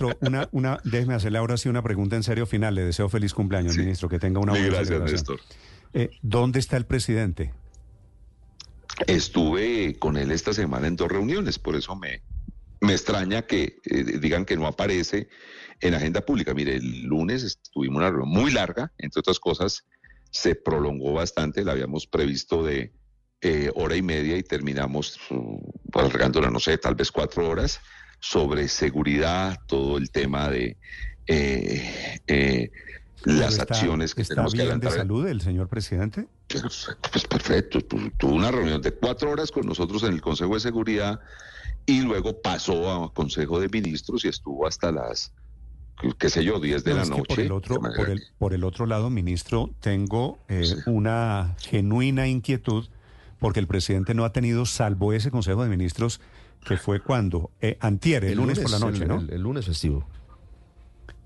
ministro, 0.00 0.18
una, 0.20 0.48
una, 0.52 0.80
déjeme 0.84 1.14
hacerle 1.14 1.38
ahora 1.38 1.56
sí 1.56 1.68
una 1.68 1.82
pregunta 1.82 2.16
en 2.16 2.22
serio 2.22 2.46
final. 2.46 2.74
Le 2.74 2.84
deseo 2.84 3.08
feliz 3.08 3.34
cumpleaños, 3.34 3.76
ministro, 3.76 4.08
que 4.08 4.18
tenga 4.18 4.40
una 4.40 4.52
buena 4.52 4.66
gracias, 4.66 4.88
celebración. 4.88 5.16
Néstor. 5.16 5.40
Eh, 5.94 6.10
¿Dónde 6.22 6.58
está 6.58 6.76
el 6.76 6.86
presidente? 6.86 7.52
Estuve 9.06 9.98
con 9.98 10.16
él 10.16 10.30
esta 10.30 10.52
semana 10.52 10.86
en 10.86 10.96
dos 10.96 11.10
reuniones, 11.10 11.58
por 11.58 11.76
eso 11.76 11.96
me, 11.96 12.22
me 12.80 12.92
extraña 12.92 13.42
que 13.42 13.76
eh, 13.84 14.18
digan 14.18 14.44
que 14.44 14.56
no 14.56 14.66
aparece 14.66 15.28
en 15.80 15.94
agenda 15.94 16.20
pública. 16.20 16.54
Mire, 16.54 16.76
el 16.76 17.02
lunes 17.02 17.60
tuvimos 17.72 17.98
una 17.98 18.10
reunión 18.10 18.28
muy 18.28 18.50
larga, 18.52 18.92
entre 18.98 19.20
otras 19.20 19.38
cosas, 19.40 19.86
se 20.30 20.54
prolongó 20.54 21.12
bastante, 21.12 21.64
la 21.64 21.72
habíamos 21.72 22.06
previsto 22.06 22.62
de 22.62 22.92
eh, 23.40 23.70
hora 23.74 23.96
y 23.96 24.02
media 24.02 24.36
y 24.36 24.42
terminamos 24.42 25.18
uh, 25.30 25.60
alargándola, 25.92 26.50
no 26.50 26.60
sé, 26.60 26.78
tal 26.78 26.94
vez 26.94 27.10
cuatro 27.10 27.48
horas, 27.48 27.80
sobre 28.22 28.68
seguridad, 28.68 29.58
todo 29.66 29.98
el 29.98 30.10
tema 30.12 30.48
de 30.48 30.76
eh, 31.26 32.20
eh, 32.28 32.70
las 33.24 33.54
¿Está- 33.58 33.62
acciones 33.74 34.14
que 34.14 34.22
¿Está 34.22 34.34
tenemos 34.36 34.52
que 34.52 34.58
bien 34.58 34.68
de 34.68 34.72
adelantar. 34.86 34.92
salud 35.00 35.26
el 35.26 35.40
señor 35.40 35.66
presidente? 35.68 36.28
Perfecto, 36.46 37.08
pues 37.10 37.26
perfecto. 37.26 37.80
Tu- 37.80 38.10
Tuvo 38.12 38.34
una 38.36 38.52
reunión 38.52 38.80
de 38.80 38.92
cuatro 38.92 39.30
horas 39.32 39.50
con 39.50 39.66
nosotros 39.66 40.04
en 40.04 40.12
el 40.12 40.20
Consejo 40.20 40.54
de 40.54 40.60
Seguridad 40.60 41.18
y 41.84 42.02
luego 42.02 42.40
pasó 42.40 42.90
a 43.06 43.12
Consejo 43.12 43.58
de 43.58 43.68
Ministros 43.68 44.24
y 44.24 44.28
estuvo 44.28 44.68
hasta 44.68 44.92
las, 44.92 45.32
qué 46.16 46.30
sé 46.30 46.44
yo, 46.44 46.60
10 46.60 46.84
de 46.84 46.92
No, 46.92 46.96
la 46.98 47.02
que 47.02 47.10
noche. 47.10 47.24
por 47.26 47.40
el 47.40 47.52
otro, 47.52 47.74
De 47.74 47.96
por 47.96 48.08
el, 48.10 48.20
que- 48.20 48.26
por 48.38 48.54
el 48.54 48.62
otro 48.62 48.86
lado, 48.86 49.10
ministro, 49.10 49.68
tengo 49.80 50.38
eh, 50.48 50.64
Sí. 50.64 50.74
una 50.86 51.56
genuina 51.60 52.28
inquietud 52.28 52.86
porque 53.42 53.60
el 53.60 53.66
presidente 53.66 54.14
no 54.14 54.24
ha 54.24 54.32
tenido, 54.32 54.64
salvo 54.64 55.12
ese 55.12 55.30
Consejo 55.30 55.62
de 55.62 55.68
Ministros, 55.68 56.20
que 56.64 56.78
fue 56.78 57.00
cuando, 57.00 57.50
eh, 57.60 57.76
antier, 57.80 58.24
el, 58.24 58.36
lunes, 58.38 58.58
por 58.60 58.70
la 58.70 58.78
noche, 58.78 59.02
el, 59.02 59.08
¿no? 59.08 59.18
El, 59.20 59.30
el 59.30 59.42
lunes 59.42 59.66
festivo. 59.66 60.06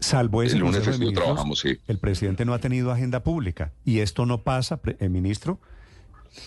salvo 0.01 0.43
ese 0.43 0.55
el 0.57 0.61
lunes 0.61 0.77
Consejo 0.79 0.85
de 0.87 0.93
festivo 0.93 1.11
Ministros, 1.11 1.25
trabajamos, 1.27 1.61
sí. 1.61 1.79
el 1.87 1.99
presidente 1.99 2.45
no 2.45 2.55
ha 2.55 2.59
tenido 2.59 2.91
agenda 2.91 3.23
pública. 3.23 3.73
Y 3.85 4.01
esto 4.01 4.27
no 4.27 4.43
pasa, 4.43 4.79
pre- 4.79 4.97
eh, 4.99 5.09
ministro, 5.09 5.61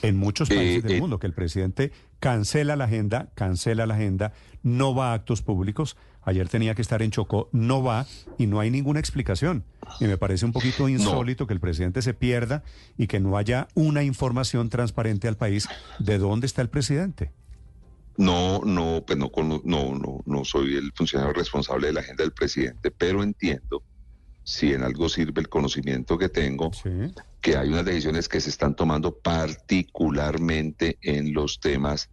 en 0.02 0.18
muchos 0.18 0.50
Eh, 0.52 0.56
países 0.56 0.84
del 0.84 0.94
eh. 0.94 1.02
mundo, 1.02 1.20
que 1.20 1.28
el 1.28 1.34
presidente 1.34 1.92
cancela 2.20 2.76
la 2.76 2.86
agenda, 2.86 3.30
cancela 3.36 3.86
la 3.86 3.96
agenda, 3.96 4.34
no 4.64 4.94
va 4.94 5.12
a 5.12 5.14
actos 5.14 5.42
públicos. 5.42 5.96
Ayer 6.22 6.50
tenía 6.50 6.76
que 6.76 6.82
estar 6.82 7.02
en 7.02 7.12
Chocó, 7.12 7.50
no 7.54 7.82
va 7.82 8.06
y 8.38 8.46
no 8.46 8.60
hay 8.60 8.70
ninguna 8.70 9.00
explicación. 9.00 9.64
Y 10.00 10.06
me 10.06 10.18
parece 10.18 10.46
un 10.46 10.52
poquito 10.52 10.90
insólito 10.90 11.48
que 11.48 11.54
el 11.54 11.60
presidente 11.60 12.02
se 12.02 12.14
pierda 12.14 12.64
y 12.98 13.08
que 13.08 13.20
no 13.20 13.38
haya 13.38 13.68
una 13.74 14.04
información 14.04 14.70
transparente 14.70 15.28
al 15.28 15.38
país 15.38 15.68
de 15.98 16.18
dónde 16.18 16.46
está 16.46 16.62
el 16.62 16.70
presidente. 16.70 17.32
No, 18.18 18.60
no, 18.66 19.02
pues 19.08 19.18
no, 19.18 19.32
no, 19.64 19.96
no, 19.96 20.22
no 20.26 20.46
soy 20.46 20.76
el 20.76 20.92
funcionario 20.94 21.34
responsable 21.34 21.88
de 21.88 21.94
la 21.94 22.02
agenda 22.02 22.24
del 22.24 22.34
presidente, 22.34 22.92
pero 22.92 23.24
entiendo, 23.24 23.82
si 24.50 24.74
en 24.74 24.82
algo 24.82 25.08
sirve 25.10 25.42
el 25.42 25.48
conocimiento 25.48 26.18
que 26.18 26.28
tengo, 26.28 26.72
Sí. 26.74 26.90
que 27.40 27.56
hay 27.56 27.70
unas 27.70 27.86
decisiones 27.86 28.28
que 28.28 28.42
se 28.42 28.50
están 28.50 28.76
tomando 28.76 29.16
particularmente 29.16 30.98
en 31.04 31.34
los 31.34 31.60
temas 31.60 32.10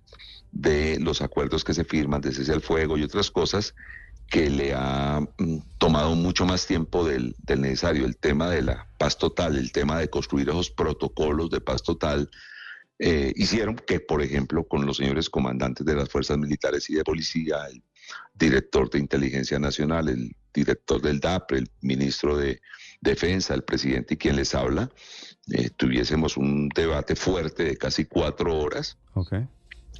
de 0.52 1.00
los 1.00 1.22
acuerdos 1.22 1.64
que 1.64 1.72
se 1.72 1.84
firman 1.84 2.20
de 2.20 2.32
cese 2.32 2.52
al 2.52 2.60
fuego 2.60 2.98
y 2.98 3.04
otras 3.04 3.30
cosas 3.30 3.74
que 4.28 4.50
le 4.50 4.74
ha 4.74 5.20
mm, 5.38 5.56
tomado 5.78 6.14
mucho 6.14 6.44
más 6.44 6.66
tiempo 6.66 7.06
del, 7.06 7.34
del 7.38 7.62
necesario. 7.62 8.04
El 8.04 8.18
tema 8.18 8.50
de 8.50 8.60
la 8.60 8.86
paz 8.98 9.16
total, 9.16 9.56
el 9.56 9.72
tema 9.72 9.98
de 9.98 10.10
construir 10.10 10.50
esos 10.50 10.70
protocolos 10.70 11.48
de 11.48 11.62
paz 11.62 11.82
total, 11.82 12.28
eh, 12.98 13.32
hicieron 13.36 13.76
que, 13.76 13.98
por 14.00 14.20
ejemplo, 14.20 14.64
con 14.64 14.84
los 14.84 14.98
señores 14.98 15.30
comandantes 15.30 15.86
de 15.86 15.94
las 15.94 16.10
fuerzas 16.10 16.36
militares 16.36 16.90
y 16.90 16.96
de 16.96 17.04
policía, 17.04 17.56
el 17.70 17.82
director 18.34 18.90
de 18.90 18.98
inteligencia 18.98 19.58
nacional, 19.58 20.08
el 20.10 20.36
director 20.56 21.00
del 21.00 21.20
DAPRE, 21.20 21.58
el 21.58 21.68
ministro 21.82 22.36
de 22.36 22.60
defensa, 23.00 23.54
el 23.54 23.62
presidente 23.62 24.14
y 24.14 24.16
quien 24.16 24.36
les 24.36 24.54
habla, 24.54 24.90
eh, 25.52 25.70
tuviésemos 25.70 26.36
un 26.36 26.68
debate 26.70 27.14
fuerte 27.14 27.62
de 27.64 27.76
casi 27.76 28.06
cuatro 28.06 28.58
horas 28.58 28.98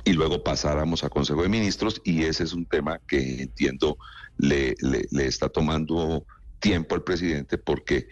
y 0.04 0.12
luego 0.14 0.42
pasáramos 0.42 1.04
a 1.04 1.08
Consejo 1.10 1.42
de 1.42 1.48
Ministros 1.48 2.00
y 2.04 2.24
ese 2.24 2.44
es 2.44 2.52
un 2.52 2.66
tema 2.66 3.00
que 3.06 3.42
entiendo 3.42 3.96
le, 4.38 4.74
le- 4.80 5.06
le 5.10 5.26
está 5.26 5.48
tomando 5.48 6.26
tiempo 6.58 6.94
al 6.94 7.04
presidente 7.04 7.58
porque 7.58 8.08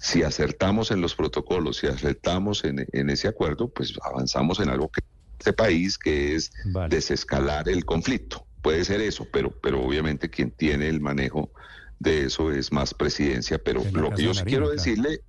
si 0.00 0.22
acertamos 0.22 0.90
en 0.90 1.00
los 1.00 1.14
protocolos, 1.14 1.78
si 1.78 1.86
acertamos 1.86 2.64
en, 2.64 2.86
en 2.92 3.10
ese 3.10 3.26
acuerdo, 3.28 3.68
pues 3.72 3.94
avanzamos 4.02 4.60
en 4.60 4.68
algo 4.68 4.88
que 4.90 5.00
este 5.38 5.52
país 5.52 5.98
que 5.98 6.34
es 6.34 6.50
Vale. 6.66 6.94
desescalar 6.94 7.68
el 7.68 7.84
conflicto. 7.84 8.46
Puede 8.62 8.84
ser 8.84 9.00
eso, 9.00 9.26
pero, 9.32 9.50
pero 9.62 9.82
obviamente 9.82 10.28
quien 10.30 10.50
tiene 10.50 10.88
el 10.88 11.00
manejo 11.00 11.52
de 11.98 12.24
eso 12.24 12.52
es 12.52 12.72
más 12.72 12.94
presidencia. 12.94 13.58
Pero 13.58 13.82
lo 13.92 14.10
que 14.10 14.22
yo 14.22 14.34
sí 14.34 14.44
quiero 14.44 14.68
decirle, 14.68 15.20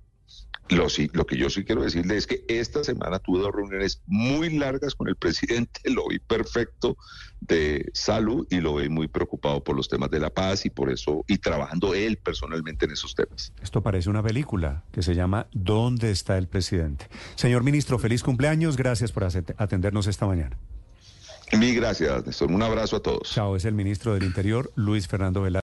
lo, 0.68 0.88
sí, 0.88 1.10
lo 1.12 1.26
que 1.26 1.36
yo 1.36 1.48
sí 1.48 1.64
quiero 1.64 1.82
decirle 1.82 2.16
es 2.16 2.26
que 2.26 2.44
esta 2.48 2.84
semana 2.84 3.18
tuve 3.18 3.40
dos 3.40 3.54
reuniones 3.54 4.02
muy 4.06 4.50
largas 4.50 4.94
con 4.94 5.08
el 5.08 5.16
presidente, 5.16 5.80
lo 5.84 6.08
vi 6.08 6.18
perfecto 6.18 6.96
de 7.40 7.88
salud 7.94 8.46
y 8.50 8.60
lo 8.60 8.74
vi 8.74 8.88
muy 8.88 9.08
preocupado 9.08 9.62
por 9.62 9.76
los 9.76 9.88
temas 9.88 10.10
de 10.10 10.20
la 10.20 10.30
paz 10.30 10.66
y 10.66 10.70
por 10.70 10.90
eso, 10.90 11.24
y 11.28 11.38
trabajando 11.38 11.94
él 11.94 12.16
personalmente 12.18 12.84
en 12.86 12.92
esos 12.92 13.14
temas. 13.14 13.52
Esto 13.62 13.82
parece 13.82 14.10
una 14.10 14.22
película 14.22 14.84
que 14.92 15.02
se 15.02 15.14
llama 15.14 15.46
¿Dónde 15.52 16.10
está 16.10 16.36
el 16.36 16.48
presidente? 16.48 17.08
Señor 17.36 17.62
ministro, 17.62 17.98
feliz 17.98 18.22
cumpleaños. 18.22 18.76
Gracias 18.76 19.12
por 19.12 19.24
atendernos 19.24 20.06
esta 20.06 20.26
mañana. 20.26 20.58
Mil 21.56 21.74
gracias, 21.74 22.26
Néstor. 22.26 22.52
Un 22.52 22.62
abrazo 22.62 22.96
a 22.96 23.00
todos. 23.00 23.30
Chao, 23.32 23.56
es 23.56 23.64
el 23.64 23.72
ministro 23.72 24.12
del 24.12 24.24
Interior, 24.24 24.70
Luis 24.74 25.08
Fernando 25.08 25.40
Velasco. 25.42 25.56